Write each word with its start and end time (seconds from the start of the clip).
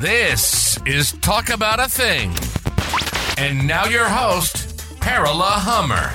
This 0.00 0.78
is 0.86 1.10
Talk 1.22 1.50
About 1.50 1.80
a 1.80 1.88
Thing. 1.88 2.32
And 3.36 3.66
now 3.66 3.86
your 3.86 4.08
host, 4.08 4.76
PerOla 5.00 5.54
Hammar. 5.54 6.12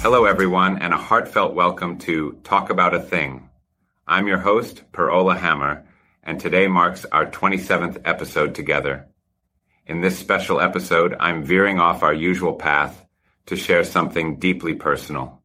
Hello, 0.00 0.24
everyone, 0.24 0.78
and 0.78 0.94
a 0.94 0.96
heartfelt 0.96 1.52
welcome 1.52 1.98
to 1.98 2.38
Talk 2.42 2.70
About 2.70 2.94
a 2.94 3.00
Thing. 3.00 3.50
I'm 4.06 4.26
your 4.26 4.38
host, 4.38 4.82
PerOla 4.92 5.36
Hammar, 5.36 5.84
and 6.22 6.40
today 6.40 6.68
marks 6.68 7.04
our 7.12 7.26
27th 7.26 8.00
episode 8.06 8.54
together. 8.54 9.08
In 9.86 10.00
this 10.00 10.18
special 10.18 10.58
episode, 10.58 11.14
I'm 11.20 11.44
veering 11.44 11.78
off 11.78 12.02
our 12.02 12.14
usual 12.14 12.54
path 12.54 13.04
to 13.44 13.56
share 13.56 13.84
something 13.84 14.38
deeply 14.38 14.72
personal. 14.72 15.41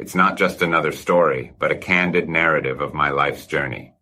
It's 0.00 0.14
not 0.14 0.38
just 0.38 0.62
another 0.62 0.92
story, 0.92 1.52
but 1.58 1.70
a 1.70 1.76
candid 1.76 2.26
narrative 2.26 2.80
of 2.80 2.94
my 2.94 3.10
life's 3.10 3.44
journey. 3.44 3.92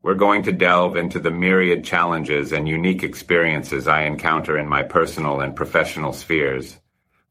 We're 0.00 0.14
going 0.14 0.42
to 0.44 0.52
delve 0.52 0.96
into 0.96 1.20
the 1.20 1.30
myriad 1.30 1.84
challenges 1.84 2.50
and 2.50 2.66
unique 2.66 3.02
experiences 3.02 3.86
I 3.86 4.04
encounter 4.04 4.56
in 4.56 4.66
my 4.66 4.82
personal 4.82 5.42
and 5.42 5.54
professional 5.54 6.14
spheres, 6.14 6.78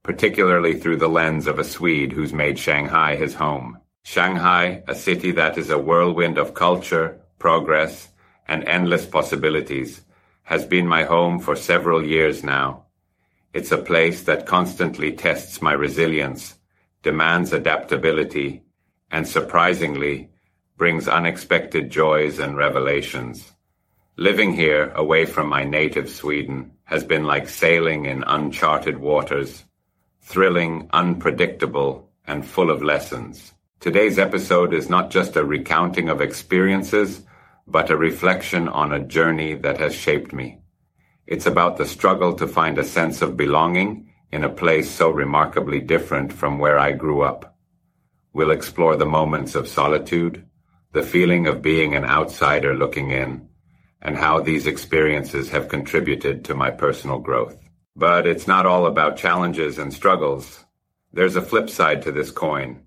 particularly 0.04 0.80
through 0.80 0.98
the 0.98 1.10
lens 1.10 1.48
of 1.48 1.58
a 1.58 1.64
Swede 1.64 2.12
who's 2.12 2.34
made 2.34 2.60
Shanghai 2.60 3.16
his 3.16 3.34
home. 3.34 3.80
Shanghai, 4.04 4.84
a 4.88 4.94
city 4.94 5.32
that 5.32 5.58
is 5.58 5.72
a 5.72 5.80
whirlwind 5.80 6.38
of 6.38 6.54
culture, 6.54 7.20
progress, 7.40 8.10
and 8.48 8.64
endless 8.66 9.08
possibilities, 9.08 10.02
has 10.44 10.68
been 10.68 10.88
my 10.88 11.04
home 11.04 11.40
for 11.40 11.56
several 11.56 12.06
years 12.06 12.44
now. 12.44 12.86
It's 13.56 13.72
a 13.72 13.80
place 13.80 14.22
that 14.26 14.46
constantly 14.46 15.14
tests 15.14 15.64
my 15.64 15.74
resilience 15.74 16.60
demands 17.04 17.54
adaptability, 17.54 18.64
and 19.10 19.28
surprisingly, 19.28 20.30
brings 20.78 21.08
unexpected 21.08 21.90
joys 21.90 22.40
and 22.40 22.58
revelations. 22.58 23.54
Living 24.18 24.54
here, 24.54 24.92
away 24.96 25.26
from 25.26 25.48
my 25.48 25.64
native 25.64 26.10
Sweden, 26.10 26.72
has 26.84 27.04
been 27.04 27.24
like 27.24 27.48
sailing 27.48 28.06
in 28.06 28.24
uncharted 28.28 28.98
waters, 28.98 29.64
thrilling, 30.22 30.90
unpredictable, 30.92 32.10
and 32.28 32.46
full 32.46 32.70
of 32.70 32.84
lessons. 32.84 33.54
Today's 33.80 34.20
episode 34.20 34.74
is 34.74 34.90
not 34.90 35.10
just 35.10 35.36
a 35.36 35.44
recounting 35.44 36.10
of 36.10 36.22
experiences, 36.22 37.24
but 37.66 37.90
a 37.90 37.98
reflection 37.98 38.68
on 38.68 38.92
a 38.92 39.00
journey 39.00 39.56
that 39.56 39.80
has 39.80 39.96
shaped 39.96 40.34
me. 40.34 40.60
It's 41.26 41.46
about 41.46 41.78
the 41.78 41.86
struggle 41.86 42.34
to 42.36 42.48
find 42.48 42.78
a 42.78 42.84
sense 42.84 43.22
of 43.22 43.38
belonging 43.38 44.11
in 44.32 44.44
a 44.44 44.50
place 44.50 44.90
so 44.90 45.10
remarkably 45.10 45.80
different 45.80 46.32
from 46.32 46.58
where 46.58 46.80
I 46.80 46.94
grew 46.94 47.22
up. 47.22 47.58
We'll 48.34 48.52
explore 48.52 48.96
the 48.96 49.06
moments 49.06 49.56
of 49.56 49.68
solitude, 49.68 50.46
the 50.94 51.04
feeling 51.04 51.48
of 51.48 51.62
being 51.62 51.96
an 51.96 52.06
outsider 52.06 52.74
looking 52.74 53.12
in, 53.12 53.50
and 54.02 54.18
how 54.18 54.40
these 54.40 54.68
experiences 54.68 55.50
have 55.50 55.68
contributed 55.68 56.46
to 56.46 56.56
my 56.56 56.72
personal 56.72 57.20
growth. 57.20 57.58
But 57.96 58.26
it's 58.26 58.48
not 58.48 58.66
all 58.66 58.86
about 58.86 59.18
challenges 59.18 59.78
and 59.78 59.94
struggles. 59.94 60.64
There's 61.12 61.36
a 61.36 61.42
flip 61.42 61.70
side 61.70 62.02
to 62.04 62.12
this 62.12 62.32
coin. 62.32 62.84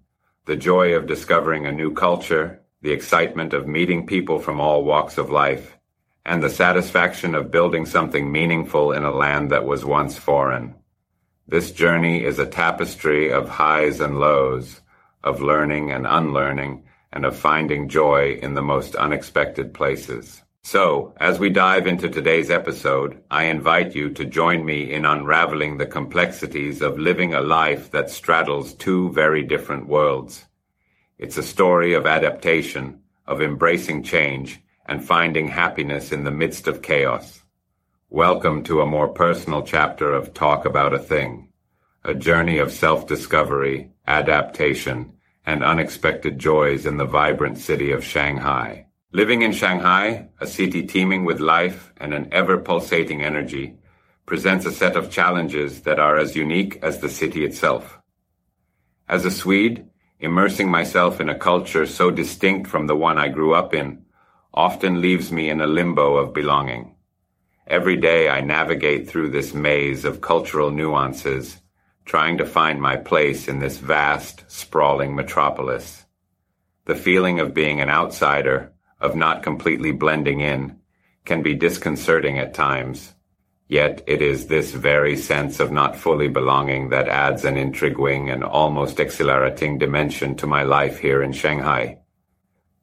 The 0.46 0.56
joy 0.56 0.94
of 0.94 1.06
discovering 1.06 1.66
a 1.66 1.72
new 1.72 1.92
culture, 1.92 2.62
the 2.80 2.92
excitement 2.92 3.52
of 3.52 3.68
meeting 3.68 4.06
people 4.06 4.38
from 4.38 4.60
all 4.60 4.84
walks 4.84 5.18
of 5.18 5.30
life, 5.30 5.76
and 6.24 6.42
the 6.42 6.50
satisfaction 6.50 7.34
of 7.34 7.50
building 7.50 7.84
something 7.84 8.32
meaningful 8.32 8.92
in 8.92 9.04
a 9.04 9.14
land 9.14 9.50
that 9.50 9.66
was 9.66 9.84
once 9.84 10.16
foreign. 10.18 10.74
This 11.46 11.72
journey 11.72 12.24
is 12.24 12.38
a 12.38 12.46
tapestry 12.46 13.30
of 13.30 13.50
highs 13.50 14.00
and 14.00 14.18
lows, 14.18 14.80
of 15.22 15.42
learning 15.42 15.92
and 15.92 16.06
unlearning, 16.06 16.84
and 17.12 17.26
of 17.26 17.36
finding 17.36 17.90
joy 17.90 18.38
in 18.40 18.54
the 18.54 18.62
most 18.62 18.96
unexpected 18.96 19.74
places. 19.74 20.40
So, 20.62 21.14
as 21.20 21.38
we 21.38 21.50
dive 21.50 21.86
into 21.86 22.08
today's 22.08 22.50
episode, 22.50 23.22
I 23.30 23.44
invite 23.44 23.94
you 23.94 24.08
to 24.14 24.24
join 24.24 24.64
me 24.64 24.90
in 24.90 25.04
unraveling 25.04 25.76
the 25.76 25.84
complexities 25.84 26.80
of 26.80 26.98
living 26.98 27.34
a 27.34 27.42
life 27.42 27.90
that 27.90 28.08
straddles 28.08 28.72
two 28.72 29.12
very 29.12 29.42
different 29.42 29.86
worlds. 29.86 30.46
It's 31.18 31.36
a 31.36 31.42
story 31.42 31.92
of 31.92 32.06
adaptation, 32.06 33.02
of 33.26 33.42
embracing 33.42 34.02
change, 34.02 34.62
and 34.86 35.04
finding 35.04 35.48
happiness 35.48 36.10
in 36.10 36.24
the 36.24 36.30
midst 36.30 36.66
of 36.68 36.80
chaos. 36.80 37.43
Welcome 38.14 38.62
to 38.66 38.80
a 38.80 38.86
more 38.86 39.08
personal 39.08 39.62
chapter 39.62 40.14
of 40.14 40.32
Talk 40.32 40.66
About 40.66 40.94
a 40.94 41.00
Thing, 41.00 41.48
a 42.04 42.14
journey 42.14 42.58
of 42.58 42.70
self-discovery, 42.70 43.90
adaptation, 44.06 45.14
and 45.44 45.64
unexpected 45.64 46.38
joys 46.38 46.86
in 46.86 46.96
the 46.96 47.06
vibrant 47.06 47.58
city 47.58 47.90
of 47.90 48.04
Shanghai. 48.04 48.86
Living 49.10 49.42
in 49.42 49.50
Shanghai, 49.50 50.28
a 50.40 50.46
city 50.46 50.86
teeming 50.86 51.24
with 51.24 51.40
life 51.40 51.92
and 51.96 52.14
an 52.14 52.28
ever-pulsating 52.30 53.20
energy, 53.20 53.78
presents 54.26 54.64
a 54.64 54.70
set 54.70 54.94
of 54.94 55.10
challenges 55.10 55.80
that 55.80 55.98
are 55.98 56.16
as 56.16 56.36
unique 56.36 56.78
as 56.84 57.00
the 57.00 57.08
city 57.08 57.44
itself. 57.44 57.98
As 59.08 59.24
a 59.24 59.30
Swede, 59.32 59.90
immersing 60.20 60.70
myself 60.70 61.20
in 61.20 61.28
a 61.28 61.36
culture 61.36 61.84
so 61.84 62.12
distinct 62.12 62.70
from 62.70 62.86
the 62.86 62.94
one 62.94 63.18
I 63.18 63.26
grew 63.26 63.54
up 63.54 63.74
in 63.74 64.04
often 64.52 65.00
leaves 65.00 65.32
me 65.32 65.50
in 65.50 65.60
a 65.60 65.66
limbo 65.66 66.14
of 66.14 66.32
belonging. 66.32 66.93
Every 67.66 67.96
day 67.96 68.28
I 68.28 68.42
navigate 68.42 69.08
through 69.08 69.30
this 69.30 69.54
maze 69.54 70.04
of 70.04 70.20
cultural 70.20 70.70
nuances, 70.70 71.62
trying 72.04 72.36
to 72.38 72.44
find 72.44 72.80
my 72.80 72.96
place 72.96 73.48
in 73.48 73.58
this 73.58 73.78
vast, 73.78 74.44
sprawling 74.48 75.14
metropolis. 75.14 76.04
The 76.84 76.94
feeling 76.94 77.40
of 77.40 77.54
being 77.54 77.80
an 77.80 77.88
outsider, 77.88 78.74
of 79.00 79.16
not 79.16 79.42
completely 79.42 79.92
blending 79.92 80.40
in, 80.40 80.78
can 81.24 81.42
be 81.42 81.54
disconcerting 81.54 82.38
at 82.38 82.52
times. 82.52 83.14
Yet 83.66 84.04
it 84.06 84.20
is 84.20 84.46
this 84.46 84.72
very 84.72 85.16
sense 85.16 85.58
of 85.58 85.72
not 85.72 85.96
fully 85.96 86.28
belonging 86.28 86.90
that 86.90 87.08
adds 87.08 87.46
an 87.46 87.56
intriguing 87.56 88.28
and 88.28 88.44
almost 88.44 89.00
exhilarating 89.00 89.78
dimension 89.78 90.36
to 90.36 90.46
my 90.46 90.64
life 90.64 90.98
here 90.98 91.22
in 91.22 91.32
Shanghai. 91.32 92.00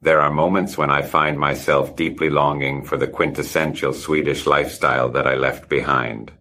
There 0.02 0.20
are 0.20 0.32
moments 0.32 0.76
when 0.76 0.90
I 0.90 1.02
find 1.02 1.38
myself 1.38 1.94
deeply 1.94 2.28
longing 2.28 2.82
for 2.82 2.96
the 2.96 3.06
quintessential 3.06 3.92
Swedish 3.92 4.46
lifestyle 4.46 5.08
that 5.10 5.28
I 5.28 5.36
left 5.36 5.68
behind. 5.68 6.32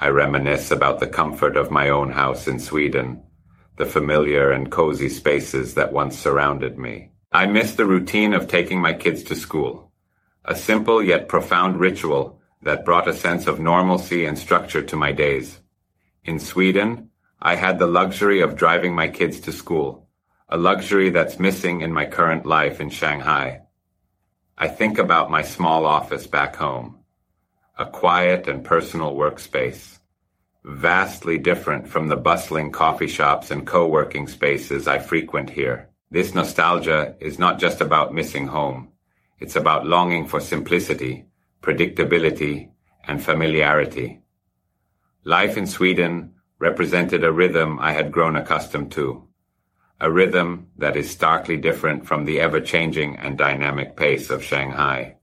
I 0.00 0.08
reminisce 0.08 0.72
about 0.72 0.98
the 0.98 1.06
comfort 1.06 1.56
of 1.56 1.70
my 1.70 1.88
own 1.88 2.10
house 2.10 2.48
in 2.48 2.58
Sweden, 2.58 3.22
the 3.76 3.86
familiar 3.86 4.50
and 4.50 4.72
cozy 4.72 5.08
spaces 5.08 5.74
that 5.74 5.92
once 5.92 6.18
surrounded 6.18 6.78
me. 6.78 7.12
I 7.30 7.46
miss 7.46 7.76
the 7.76 7.86
routine 7.86 8.34
of 8.34 8.48
taking 8.48 8.80
my 8.80 8.94
kids 8.94 9.22
to 9.24 9.36
school, 9.36 9.92
a 10.44 10.56
simple 10.56 11.00
yet 11.00 11.28
profound 11.28 11.78
ritual 11.78 12.40
that 12.62 12.84
brought 12.84 13.06
a 13.06 13.14
sense 13.14 13.46
of 13.46 13.60
normalcy 13.60 14.24
and 14.24 14.36
structure 14.36 14.82
to 14.82 14.96
my 14.96 15.12
days. 15.12 15.60
In 16.24 16.40
Sweden, 16.40 17.10
I 17.40 17.54
had 17.54 17.78
the 17.78 17.86
luxury 17.86 18.40
of 18.40 18.56
driving 18.56 18.96
my 18.96 19.06
kids 19.06 19.38
to 19.42 19.52
school 19.52 20.09
a 20.52 20.56
luxury 20.56 21.10
that's 21.10 21.38
missing 21.38 21.80
in 21.80 21.92
my 21.92 22.04
current 22.04 22.44
life 22.44 22.80
in 22.80 22.90
Shanghai. 22.90 23.60
I 24.58 24.66
think 24.66 24.98
about 24.98 25.30
my 25.30 25.42
small 25.42 25.86
office 25.86 26.26
back 26.26 26.56
home, 26.56 26.98
a 27.78 27.86
quiet 27.86 28.48
and 28.48 28.64
personal 28.64 29.14
workspace, 29.14 30.00
vastly 30.64 31.38
different 31.38 31.86
from 31.86 32.08
the 32.08 32.16
bustling 32.16 32.72
coffee 32.72 33.06
shops 33.06 33.52
and 33.52 33.64
co-working 33.64 34.26
spaces 34.26 34.88
I 34.88 34.98
frequent 34.98 35.50
here. 35.50 35.88
This 36.10 36.34
nostalgia 36.34 37.14
is 37.20 37.38
not 37.38 37.60
just 37.60 37.80
about 37.80 38.12
missing 38.12 38.48
home. 38.48 38.88
It's 39.38 39.54
about 39.54 39.86
longing 39.86 40.26
for 40.26 40.40
simplicity, 40.40 41.26
predictability, 41.62 42.70
and 43.06 43.22
familiarity. 43.22 44.20
Life 45.22 45.56
in 45.56 45.68
Sweden 45.68 46.34
represented 46.58 47.22
a 47.22 47.30
rhythm 47.30 47.78
I 47.78 47.92
had 47.92 48.10
grown 48.10 48.34
accustomed 48.34 48.90
to 48.92 49.29
a 50.00 50.10
rhythm 50.10 50.68
that 50.78 50.96
is 50.96 51.10
starkly 51.10 51.58
different 51.58 52.06
from 52.06 52.24
the 52.24 52.40
ever-changing 52.40 53.16
and 53.16 53.36
dynamic 53.36 53.96
pace 53.96 54.30
of 54.30 54.42
Shanghai. 54.42 55.16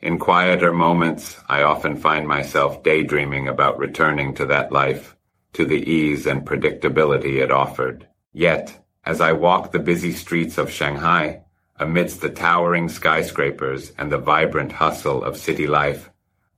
In 0.00 0.18
quieter 0.18 0.72
moments, 0.72 1.36
I 1.48 1.62
often 1.62 1.96
find 1.96 2.26
myself 2.26 2.82
daydreaming 2.82 3.46
about 3.46 3.78
returning 3.78 4.34
to 4.34 4.46
that 4.46 4.72
life, 4.72 5.16
to 5.52 5.66
the 5.66 5.88
ease 5.88 6.26
and 6.26 6.46
predictability 6.46 7.42
it 7.42 7.52
offered. 7.52 8.08
Yet, 8.32 8.84
as 9.04 9.20
I 9.20 9.32
walk 9.32 9.70
the 9.70 9.78
busy 9.78 10.12
streets 10.12 10.56
of 10.56 10.70
Shanghai, 10.70 11.42
amidst 11.76 12.20
the 12.20 12.30
towering 12.30 12.88
skyscrapers 12.88 13.92
and 13.98 14.10
the 14.10 14.18
vibrant 14.18 14.72
hustle 14.72 15.22
of 15.22 15.36
city 15.36 15.66
life, 15.66 16.10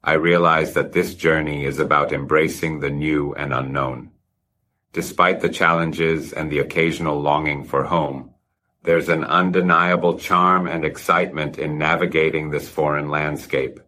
I 0.03 0.13
realize 0.13 0.75
that 0.75 0.93
this 0.93 1.15
journey 1.15 1.65
is 1.65 1.81
about 1.81 2.13
embracing 2.13 2.81
the 2.81 2.91
new 2.91 3.35
and 3.35 3.53
unknown. 3.53 4.11
Despite 4.95 5.41
the 5.41 5.49
challenges 5.49 6.33
and 6.33 6.53
the 6.53 6.61
occasional 6.61 7.21
longing 7.21 7.65
for 7.65 7.83
home, 7.83 8.31
there's 8.85 9.09
an 9.09 9.25
undeniable 9.25 10.17
charm 10.21 10.69
and 10.69 10.85
excitement 10.85 11.59
in 11.59 11.79
navigating 11.79 12.51
this 12.51 12.69
foreign 12.69 13.09
landscape. 13.09 13.81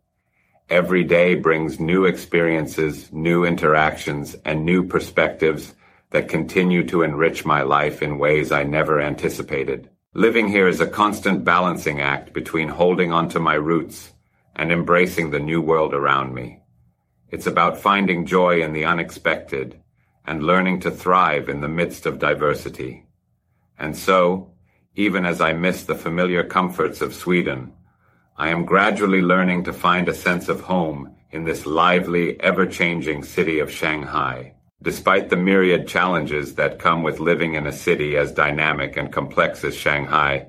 Every 0.69 1.05
day 1.05 1.37
brings 1.37 1.79
new 1.79 2.07
experiences, 2.07 3.13
new 3.13 3.45
interactions, 3.45 4.35
and 4.45 4.65
new 4.65 4.83
perspectives 4.83 5.77
that 6.11 6.29
continue 6.29 6.85
to 6.89 7.03
enrich 7.03 7.45
my 7.45 7.63
life 7.63 8.03
in 8.03 8.19
ways 8.19 8.51
I 8.51 8.65
never 8.65 9.01
anticipated. 9.01 9.89
Living 10.13 10.49
here 10.49 10.67
is 10.67 10.81
a 10.81 10.89
constant 10.89 11.45
balancing 11.45 12.01
act 12.01 12.33
between 12.33 12.69
holding 12.69 13.13
onto 13.13 13.39
my 13.39 13.55
roots 13.55 14.13
and 14.57 14.73
embracing 14.73 15.31
the 15.31 15.39
new 15.39 15.61
world 15.61 15.95
around 15.95 16.35
me. 16.35 16.63
It's 17.31 17.47
about 17.47 17.79
finding 17.79 18.27
joy 18.27 18.61
in 18.61 18.73
the 18.73 18.87
unexpected 18.87 19.81
and 20.27 20.43
learning 20.43 20.81
to 20.81 20.91
thrive 20.91 21.49
in 21.49 21.61
the 21.61 21.69
midst 21.69 22.05
of 22.05 22.19
diversity. 22.19 23.07
And 23.79 23.97
so, 23.97 24.53
even 24.95 25.25
as 25.25 25.41
I 25.41 25.53
miss 25.53 25.85
the 25.85 25.95
familiar 25.95 26.43
comforts 26.43 27.01
of 27.01 27.15
Sweden, 27.15 27.73
I 28.37 28.49
am 28.49 28.65
gradually 28.65 29.23
learning 29.23 29.65
to 29.65 29.73
find 29.73 30.09
a 30.09 30.15
sense 30.15 30.49
of 30.49 30.63
home 30.63 31.15
in 31.31 31.45
this 31.45 31.65
lively, 31.67 32.41
ever-changing 32.41 33.25
city 33.25 33.61
of 33.61 33.71
Shanghai. 33.71 34.55
Despite 34.83 35.31
the 35.31 35.37
myriad 35.37 35.89
challenges 35.89 36.55
that 36.57 36.79
come 36.79 37.03
with 37.03 37.21
living 37.21 37.55
in 37.55 37.67
a 37.67 37.73
city 37.73 38.17
as 38.17 38.33
dynamic 38.33 38.97
and 38.97 39.13
complex 39.13 39.65
as 39.65 39.75
Shanghai, 39.75 40.49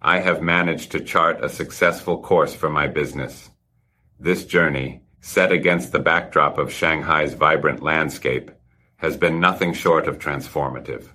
I 0.00 0.20
have 0.20 0.40
managed 0.40 0.92
to 0.92 1.00
chart 1.00 1.44
a 1.44 1.48
successful 1.48 2.22
course 2.22 2.54
for 2.54 2.70
my 2.70 2.86
business. 2.86 3.50
This 4.18 4.44
journey, 4.44 5.02
set 5.20 5.52
against 5.52 5.92
the 5.92 5.98
backdrop 5.98 6.56
of 6.58 6.72
Shanghai's 6.72 7.34
vibrant 7.34 7.82
landscape, 7.82 8.50
has 8.98 9.16
been 9.16 9.40
nothing 9.40 9.72
short 9.72 10.06
of 10.06 10.18
transformative. 10.18 11.08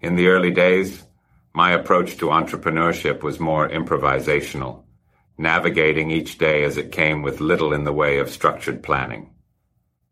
In 0.00 0.16
the 0.16 0.28
early 0.28 0.50
days, 0.50 1.04
my 1.52 1.72
approach 1.72 2.16
to 2.16 2.26
entrepreneurship 2.26 3.22
was 3.22 3.38
more 3.40 3.68
improvisational, 3.68 4.84
navigating 5.36 6.10
each 6.10 6.38
day 6.38 6.62
as 6.62 6.76
it 6.76 6.92
came 6.92 7.22
with 7.22 7.40
little 7.40 7.72
in 7.72 7.84
the 7.84 7.92
way 7.92 8.18
of 8.18 8.30
structured 8.30 8.82
planning. 8.82 9.30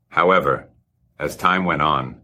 However, 0.08 0.68
as 1.18 1.36
time 1.36 1.64
went 1.64 1.82
on, 1.82 2.20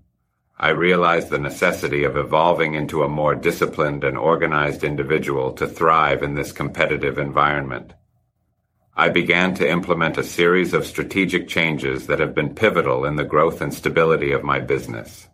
I 0.58 0.70
realized 0.70 1.30
the 1.30 1.38
necessity 1.38 2.04
of 2.04 2.16
evolving 2.16 2.74
into 2.74 3.02
a 3.02 3.08
more 3.08 3.34
disciplined 3.34 4.04
and 4.04 4.16
organized 4.16 4.82
individual 4.82 5.52
to 5.52 5.66
thrive 5.66 6.22
in 6.22 6.34
this 6.34 6.52
competitive 6.52 7.18
environment. 7.18 7.92
I 8.96 9.08
began 9.08 9.54
to 9.54 9.68
implement 9.68 10.18
a 10.18 10.22
series 10.22 10.72
of 10.72 10.86
strategic 10.86 11.48
changes 11.48 12.06
that 12.06 12.20
have 12.20 12.34
been 12.34 12.54
pivotal 12.54 13.04
in 13.04 13.16
the 13.16 13.24
growth 13.24 13.60
and 13.60 13.74
stability 13.74 14.30
of 14.30 14.44
my 14.44 14.60
business. 14.60 15.26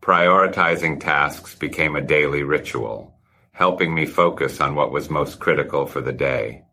Prioritizing 0.00 0.98
tasks 0.98 1.54
became 1.54 1.94
a 1.94 2.00
daily 2.00 2.42
ritual, 2.42 3.14
helping 3.52 3.94
me 3.94 4.06
focus 4.06 4.60
on 4.60 4.74
what 4.74 4.92
was 4.92 5.10
most 5.10 5.40
critical 5.40 5.86
for 5.86 6.00
the 6.00 6.12
day. 6.12 6.64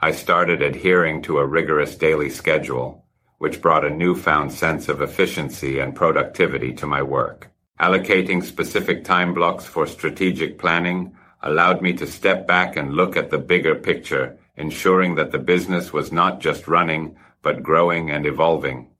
I 0.00 0.12
started 0.12 0.62
adhering 0.62 1.22
to 1.22 1.38
a 1.38 1.46
rigorous 1.46 1.94
daily 1.94 2.30
schedule 2.30 3.04
which 3.40 3.62
brought 3.62 3.86
a 3.86 3.90
newfound 3.90 4.52
sense 4.52 4.86
of 4.90 5.00
efficiency 5.00 5.78
and 5.78 5.94
productivity 5.94 6.74
to 6.74 6.86
my 6.86 7.00
work. 7.00 7.50
Allocating 7.80 8.44
specific 8.44 9.02
time 9.02 9.32
blocks 9.32 9.64
for 9.64 9.86
strategic 9.86 10.58
planning 10.58 11.16
allowed 11.42 11.80
me 11.80 11.94
to 11.94 12.06
step 12.06 12.46
back 12.46 12.76
and 12.76 12.92
look 12.92 13.16
at 13.16 13.30
the 13.30 13.38
bigger 13.38 13.74
picture, 13.74 14.36
ensuring 14.60 15.14
that 15.14 15.32
the 15.32 15.38
business 15.38 15.92
was 15.92 16.12
not 16.12 16.40
just 16.40 16.68
running, 16.68 17.16
but 17.42 17.62
growing 17.62 18.10
and 18.10 18.26
evolving. 18.26 18.90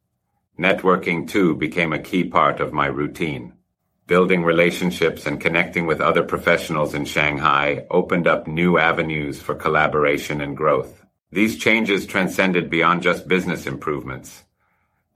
Networking, 0.59 1.29
too, 1.29 1.55
became 1.55 1.93
a 1.93 1.99
key 1.99 2.25
part 2.25 2.61
of 2.61 2.73
my 2.73 2.87
routine. 2.87 3.53
Building 4.07 4.43
relationships 4.43 5.27
and 5.27 5.41
connecting 5.41 5.87
with 5.87 6.01
other 6.01 6.25
professionals 6.25 6.95
in 6.95 7.05
Shanghai 7.05 7.87
opened 7.91 8.27
up 8.27 8.49
new 8.49 8.79
avenues 8.79 9.41
for 9.41 9.55
collaboration 9.55 10.41
and 10.41 10.57
growth. 10.57 11.05
These 11.31 11.59
changes 11.59 12.07
transcended 12.07 12.71
beyond 12.71 13.03
just 13.03 13.29
business 13.29 13.67
improvements. 13.67 14.43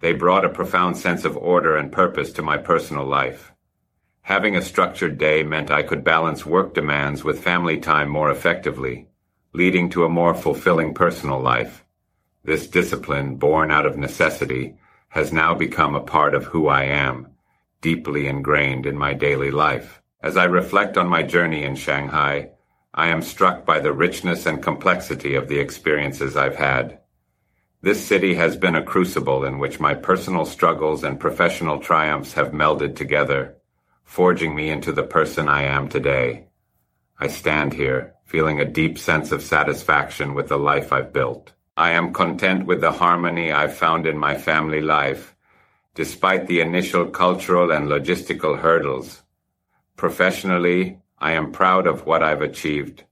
They 0.01 0.13
brought 0.13 0.45
a 0.45 0.51
profound 0.51 0.97
sense 0.97 1.25
of 1.25 1.37
order 1.37 1.77
and 1.77 1.91
purpose 1.91 2.33
to 2.35 2.43
my 2.43 2.59
personal 2.59 3.05
life. 3.05 3.53
Having 4.21 4.57
a 4.57 4.63
structured 4.63 5.19
day 5.19 5.43
meant 5.43 5.71
I 5.71 5.83
could 5.83 6.05
balance 6.05 6.47
work 6.47 6.73
demands 6.75 7.25
with 7.25 7.43
family 7.43 7.79
time 7.79 8.09
more 8.09 8.31
effectively, 8.31 9.09
leading 9.55 9.89
to 9.89 10.05
a 10.05 10.09
more 10.09 10.35
fulfilling 10.35 10.93
personal 10.93 11.41
life. 11.41 11.85
This 12.43 12.67
discipline, 12.67 13.37
born 13.37 13.71
out 13.71 13.87
of 13.87 13.97
necessity, 13.97 14.77
has 15.11 15.33
now 15.33 15.55
become 15.55 15.95
a 15.95 16.03
part 16.03 16.35
of 16.35 16.47
who 16.47 16.67
I 16.67 16.85
am, 16.85 17.29
deeply 17.81 18.27
ingrained 18.27 18.85
in 18.85 18.99
my 18.99 19.15
daily 19.15 19.53
life. 19.53 20.03
As 20.21 20.37
I 20.37 20.45
reflect 20.45 20.99
on 20.99 21.07
my 21.07 21.23
journey 21.23 21.63
in 21.63 21.77
Shanghai, 21.77 22.51
I 22.93 23.09
am 23.09 23.23
struck 23.23 23.65
by 23.65 23.79
the 23.79 23.93
richness 23.93 24.45
and 24.45 24.61
complexity 24.61 25.37
of 25.37 25.47
the 25.47 25.61
experiences 25.61 26.37
I've 26.37 26.57
had. 26.57 26.99
This 27.81 28.05
city 28.05 28.35
has 28.35 28.57
been 28.57 28.75
a 28.75 28.83
crucible 28.83 29.45
in 29.45 29.59
which 29.59 29.79
my 29.79 29.95
personal 29.95 30.47
struggles 30.47 31.05
and 31.05 31.21
professional 31.21 31.79
triumphs 31.79 32.33
have 32.33 32.51
melded 32.51 32.97
together, 32.97 33.57
forging 34.03 34.55
me 34.55 34.69
into 34.69 34.91
the 34.91 35.03
person 35.05 35.49
I 35.49 35.63
am 35.63 35.89
today. 35.89 36.49
I 37.21 37.29
stand 37.29 37.75
here, 37.75 38.14
feeling 38.25 38.61
a 38.61 38.65
deep 38.65 38.99
sense 38.99 39.33
of 39.33 39.43
satisfaction 39.43 40.35
with 40.35 40.49
the 40.49 40.59
life 40.59 40.93
I've 40.93 41.13
built. 41.13 41.53
I 41.77 41.91
am 41.91 42.13
content 42.13 42.67
with 42.67 42.81
the 42.81 42.93
harmony 42.93 43.53
I've 43.53 43.77
found 43.77 44.07
in 44.07 44.17
my 44.17 44.37
family 44.37 44.81
life, 44.81 45.35
despite 45.95 46.47
the 46.47 46.61
initial 46.61 47.07
cultural 47.07 47.71
and 47.71 47.89
logistical 47.89 48.61
hurdles. 48.61 49.23
Professionally, 49.97 51.01
I 51.19 51.33
am 51.33 51.53
proud 51.53 51.87
of 51.87 52.07
what 52.07 52.23
I've 52.23 52.43
achieved, 52.43 53.05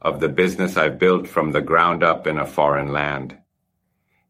of 0.00 0.20
the 0.20 0.28
business 0.28 0.76
I've 0.76 0.98
built 0.98 1.28
from 1.28 1.52
the 1.52 1.60
ground 1.60 2.02
up 2.02 2.26
in 2.26 2.38
a 2.38 2.46
foreign 2.46 2.92
land. 2.92 3.38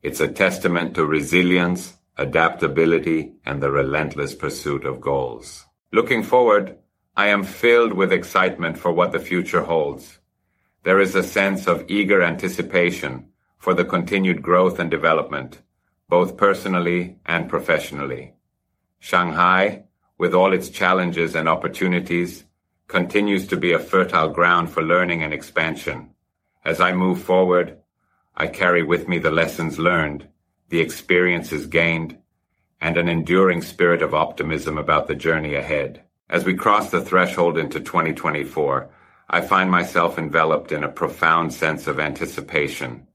It's 0.02 0.20
a 0.20 0.28
testament 0.28 0.94
to 0.94 1.04
resilience, 1.04 1.96
adaptability, 2.16 3.34
and 3.44 3.62
the 3.62 3.70
relentless 3.70 4.34
pursuit 4.34 4.84
of 4.84 5.00
goals. 5.00 5.66
Looking 5.92 6.22
forward, 6.22 6.78
I 7.16 7.26
am 7.28 7.42
filled 7.42 7.92
with 7.92 8.12
excitement 8.12 8.78
for 8.78 8.92
what 8.92 9.10
the 9.10 9.18
future 9.18 9.62
holds. 9.62 10.20
There 10.84 11.00
is 11.00 11.14
a 11.14 11.22
sense 11.22 11.66
of 11.66 11.84
eager 11.88 12.22
anticipation 12.22 13.26
for 13.58 13.74
the 13.74 13.84
continued 13.84 14.42
growth 14.42 14.78
and 14.78 14.90
development, 14.90 15.60
both 16.08 16.36
personally 16.36 17.18
and 17.26 17.48
professionally. 17.48 18.34
Shanghai, 19.00 19.84
with 20.18 20.34
all 20.34 20.52
its 20.52 20.68
challenges 20.68 21.34
and 21.34 21.48
opportunities, 21.48 22.44
continues 22.86 23.46
to 23.48 23.56
be 23.56 23.72
a 23.72 23.78
fertile 23.78 24.28
ground 24.28 24.70
for 24.70 24.82
learning 24.82 25.22
and 25.22 25.34
expansion. 25.34 26.10
As 26.64 26.80
I 26.80 26.92
move 26.92 27.20
forward, 27.22 27.78
I 28.36 28.46
carry 28.46 28.82
with 28.82 29.08
me 29.08 29.18
the 29.18 29.30
lessons 29.30 29.78
learned, 29.78 30.28
the 30.68 30.80
experiences 30.80 31.66
gained, 31.66 32.18
and 32.80 32.96
an 32.96 33.08
enduring 33.08 33.62
spirit 33.62 34.00
of 34.00 34.14
optimism 34.14 34.78
about 34.78 35.08
the 35.08 35.14
journey 35.14 35.54
ahead. 35.54 36.04
As 36.30 36.44
we 36.44 36.54
cross 36.54 36.92
the 36.92 37.00
threshold 37.00 37.58
into 37.58 37.80
2024, 37.80 38.88
I 39.28 39.40
find 39.40 39.68
myself 39.68 40.16
enveloped 40.16 40.70
in 40.70 40.84
a 40.84 40.88
profound 40.88 41.52
sense 41.52 41.88
of 41.88 41.98
anticipation. 41.98 43.08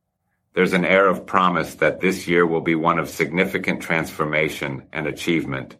There's 0.54 0.74
an 0.74 0.84
air 0.84 1.08
of 1.08 1.26
promise 1.26 1.76
that 1.76 2.02
this 2.02 2.28
year 2.28 2.46
will 2.46 2.60
be 2.60 2.76
one 2.76 3.00
of 3.00 3.08
significant 3.08 3.82
transformation 3.82 4.84
and 4.92 5.08
achievement, 5.08 5.78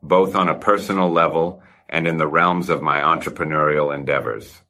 both 0.00 0.36
on 0.36 0.48
a 0.48 0.54
personal 0.54 1.10
level 1.10 1.60
and 1.88 2.06
in 2.06 2.18
the 2.18 2.28
realms 2.28 2.68
of 2.68 2.82
my 2.82 3.00
entrepreneurial 3.00 3.92
endeavors. 3.92 4.62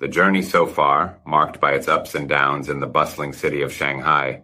The 0.00 0.08
journey 0.08 0.42
so 0.42 0.66
far, 0.66 1.20
marked 1.24 1.60
by 1.60 1.74
its 1.74 1.86
ups 1.86 2.16
and 2.16 2.28
downs 2.28 2.68
in 2.68 2.80
the 2.80 2.88
bustling 2.88 3.34
city 3.34 3.62
of 3.62 3.72
Shanghai, 3.72 4.42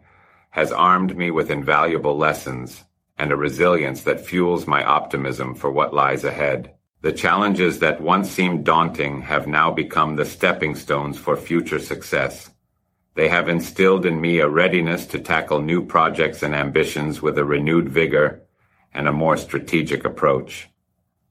has 0.51 0.71
armed 0.71 1.17
me 1.17 1.33
with 1.33 1.51
invaluable 1.51 2.17
lessons 2.17 2.85
and 3.19 3.33
a 3.33 3.37
resilience 3.37 4.05
that 4.05 4.25
fuels 4.25 4.69
my 4.69 4.85
optimism 4.85 5.57
for 5.57 5.69
what 5.69 5.93
lies 5.93 6.23
ahead. 6.23 6.77
The 7.01 7.13
challenges 7.13 7.79
that 7.79 8.01
once 8.01 8.29
seemed 8.29 8.65
daunting 8.65 9.23
have 9.23 9.47
now 9.47 9.71
become 9.71 10.17
the 10.17 10.25
stepping 10.25 10.75
stones 10.75 11.17
for 11.17 11.37
future 11.37 11.79
success. 11.79 12.51
They 13.15 13.29
have 13.29 13.49
instilled 13.49 14.05
in 14.05 14.21
me 14.21 14.41
a 14.41 14.49
readiness 14.49 15.07
to 15.09 15.21
tackle 15.21 15.61
new 15.61 15.87
projects 15.87 16.43
and 16.43 16.57
ambitions 16.57 17.23
with 17.23 17.39
a 17.39 17.45
renewed 17.45 17.89
vigor 17.89 18.43
and 18.93 19.07
a 19.07 19.13
more 19.13 19.37
strategic 19.37 20.05
approach. 20.05 20.69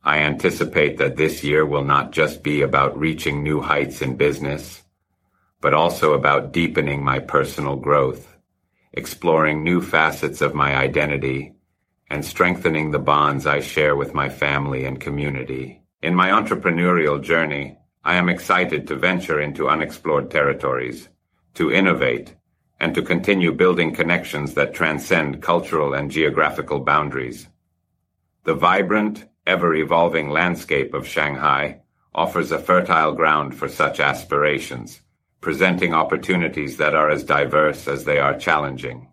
I 0.05 0.19
anticipate 0.19 0.97
that 0.99 1.17
this 1.17 1.43
year 1.43 1.65
will 1.65 1.83
not 1.83 2.13
just 2.13 2.43
be 2.43 2.61
about 2.61 2.97
reaching 2.97 3.43
new 3.43 3.59
heights 3.59 4.01
in 4.01 4.15
business, 4.15 4.83
but 5.59 5.73
also 5.73 6.13
about 6.13 6.53
deepening 6.53 7.03
my 7.03 7.19
personal 7.19 7.75
growth, 7.75 8.37
exploring 8.93 9.63
new 9.63 9.81
facets 9.81 10.39
of 10.39 10.55
my 10.55 10.77
identity, 10.77 11.56
and 12.09 12.23
strengthening 12.23 12.91
the 12.91 12.99
bonds 12.99 13.45
I 13.45 13.59
share 13.59 13.95
with 13.95 14.13
my 14.13 14.29
family 14.29 14.85
and 14.85 14.99
community. 14.99 15.83
In 16.01 16.15
my 16.15 16.29
entrepreneurial 16.29 17.21
journey, 17.21 17.77
I 18.03 18.15
am 18.15 18.29
excited 18.29 18.87
to 18.87 18.95
venture 18.95 19.41
into 19.41 19.67
unexplored 19.67 20.31
territories, 20.31 21.09
to 21.55 21.71
innovate, 21.71 22.35
and 22.79 22.93
to 22.95 23.01
continue 23.01 23.51
building 23.51 23.93
connections 23.93 24.53
that 24.53 24.73
transcend 24.73 25.41
cultural 25.41 25.93
and 25.93 26.11
geographical 26.11 26.79
boundaries. 26.79 27.47
The 28.43 28.53
vibrant, 28.53 29.25
ever-evolving 29.45 30.29
landscape 30.29 30.93
of 30.93 31.07
Shanghai 31.07 31.81
offers 32.13 32.51
a 32.51 32.59
fertile 32.59 33.13
ground 33.13 33.55
for 33.55 33.67
such 33.67 33.99
aspirations, 33.99 35.01
presenting 35.41 35.93
opportunities 35.93 36.77
that 36.77 36.95
are 36.95 37.09
as 37.09 37.23
diverse 37.23 37.87
as 37.87 38.05
they 38.05 38.19
are 38.19 38.37
challenging. 38.37 39.07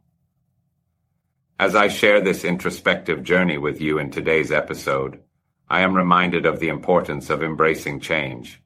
As 1.58 1.76
I 1.76 1.86
share 1.86 2.20
this 2.20 2.44
introspective 2.44 3.22
journey 3.22 3.58
with 3.58 3.80
you 3.80 3.98
in 3.98 4.10
today's 4.10 4.50
episode, 4.50 5.20
I 5.68 5.82
am 5.82 5.94
reminded 5.94 6.46
of 6.46 6.58
the 6.58 6.68
importance 6.68 7.30
of 7.30 7.44
embracing 7.44 8.00
change. 8.00 8.60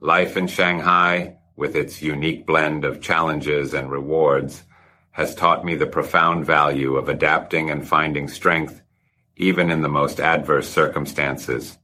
Life 0.00 0.38
in 0.38 0.46
Shanghai, 0.46 1.36
with 1.54 1.76
its 1.76 2.00
unique 2.00 2.46
blend 2.46 2.86
of 2.86 3.02
challenges 3.02 3.74
and 3.74 3.90
rewards, 3.90 4.64
has 5.10 5.34
taught 5.34 5.66
me 5.66 5.74
the 5.74 5.86
profound 5.86 6.46
value 6.46 6.96
of 6.96 7.10
adapting 7.10 7.68
and 7.70 7.86
finding 7.86 8.26
strength 8.26 8.80
even 9.36 9.70
in 9.70 9.82
the 9.82 9.88
most 9.88 10.18
adverse 10.18 10.68
circumstances. 10.68 11.76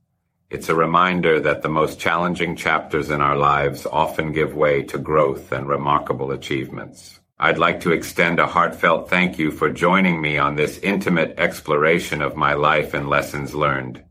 It's 0.51 0.71
a 0.71 0.75
reminder 0.75 1.39
that 1.41 1.61
the 1.61 1.69
most 1.69 2.01
challenging 2.01 2.57
chapters 2.57 3.11
in 3.11 3.21
our 3.21 3.37
lives 3.37 3.87
often 3.87 4.33
give 4.33 4.55
way 4.55 4.83
to 4.85 4.99
growth 4.99 5.53
and 5.53 5.69
remarkable 5.69 6.31
achievements. 6.31 7.21
I'd 7.38 7.59
like 7.59 7.81
to 7.81 7.93
extend 7.93 8.38
a 8.38 8.47
heartfelt 8.47 9.11
thank 9.11 9.38
you 9.38 9.50
for 9.50 9.69
joining 9.69 10.23
me 10.23 10.38
on 10.38 10.57
this 10.57 10.78
intimate 10.78 11.35
exploration 11.37 12.23
of 12.23 12.35
my 12.35 12.55
life 12.55 12.95
and 12.95 13.11
lessons 13.11 13.55
learned. 13.55 14.02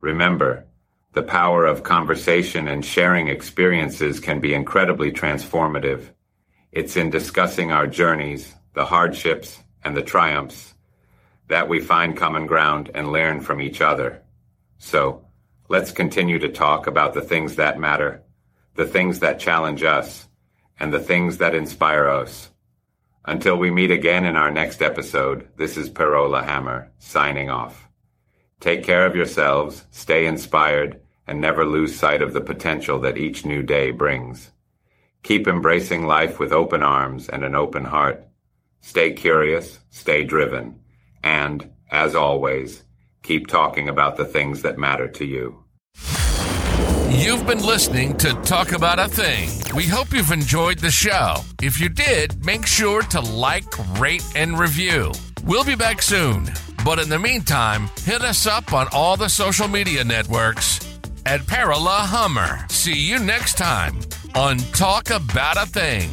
Remember, 0.00 0.64
the 1.12 1.22
power 1.22 1.66
of 1.66 1.82
conversation 1.82 2.68
and 2.68 2.82
sharing 2.82 3.28
experiences 3.28 4.20
can 4.20 4.40
be 4.40 4.54
incredibly 4.54 5.12
transformative. 5.12 6.12
It's 6.70 6.96
in 6.96 7.10
discussing 7.10 7.70
our 7.70 7.86
journeys, 7.86 8.54
the 8.72 8.86
hardships, 8.86 9.58
and 9.84 9.94
the 9.94 10.00
triumphs 10.00 10.72
that 11.48 11.68
we 11.68 11.78
find 11.78 12.16
common 12.16 12.46
ground 12.46 12.90
and 12.94 13.12
learn 13.12 13.42
from 13.42 13.60
each 13.60 13.82
other. 13.82 14.22
So, 14.78 15.26
let's 15.68 15.92
continue 15.92 16.38
to 16.38 16.48
talk 16.48 16.86
about 16.86 17.12
the 17.12 17.20
things 17.20 17.56
that 17.56 17.78
matter, 17.78 18.22
the 18.76 18.86
things 18.86 19.18
that 19.18 19.38
challenge 19.38 19.82
us, 19.82 20.26
and 20.80 20.90
the 20.90 21.00
things 21.00 21.36
that 21.36 21.54
inspire 21.54 22.08
us. 22.08 22.48
Until 23.24 23.56
we 23.56 23.70
meet 23.70 23.92
again 23.92 24.24
in 24.24 24.34
our 24.34 24.50
next 24.50 24.82
episode, 24.82 25.46
this 25.56 25.76
is 25.76 25.88
PerOla 25.88 26.44
Hammar, 26.44 26.88
signing 26.98 27.50
off. 27.50 27.88
Take 28.58 28.82
care 28.82 29.06
of 29.06 29.14
yourselves, 29.14 29.84
stay 29.92 30.26
inspired, 30.26 31.00
and 31.24 31.40
never 31.40 31.64
lose 31.64 31.94
sight 31.94 32.20
of 32.20 32.32
the 32.32 32.40
potential 32.40 32.98
that 33.00 33.16
each 33.16 33.46
new 33.46 33.62
day 33.62 33.92
brings. 33.92 34.50
Keep 35.22 35.46
embracing 35.46 36.04
life 36.04 36.40
with 36.40 36.52
open 36.52 36.82
arms 36.82 37.28
and 37.28 37.44
an 37.44 37.54
open 37.54 37.84
heart. 37.84 38.26
Stay 38.80 39.12
curious, 39.12 39.78
stay 39.90 40.24
driven, 40.24 40.80
and, 41.22 41.70
as 41.92 42.16
always, 42.16 42.82
keep 43.22 43.46
talking 43.46 43.88
about 43.88 44.16
the 44.16 44.24
things 44.24 44.62
that 44.62 44.78
matter 44.78 45.06
to 45.06 45.24
you. 45.24 45.61
You've 47.14 47.46
been 47.46 47.62
listening 47.62 48.16
to 48.18 48.32
Talk 48.42 48.72
About 48.72 48.98
a 48.98 49.06
Thing. 49.06 49.50
We 49.76 49.84
hope 49.84 50.14
you've 50.14 50.32
enjoyed 50.32 50.78
the 50.78 50.90
show. 50.90 51.36
If 51.62 51.78
you 51.78 51.90
did, 51.90 52.44
make 52.44 52.66
sure 52.66 53.02
to 53.02 53.20
like, 53.20 53.66
rate, 54.00 54.24
and 54.34 54.58
review. 54.58 55.12
We'll 55.44 55.62
be 55.62 55.76
back 55.76 56.00
soon. 56.00 56.50
But 56.86 56.98
in 56.98 57.10
the 57.10 57.18
meantime, 57.18 57.90
hit 58.02 58.22
us 58.22 58.46
up 58.46 58.72
on 58.72 58.88
all 58.92 59.18
the 59.18 59.28
social 59.28 59.68
media 59.68 60.02
networks 60.02 60.80
at 61.26 61.42
PerOla 61.42 62.06
Hammar. 62.06 62.66
See 62.72 62.98
you 62.98 63.18
next 63.18 63.58
time 63.58 64.00
on 64.34 64.56
Talk 64.72 65.10
About 65.10 65.58
a 65.58 65.66
Thing. 65.66 66.08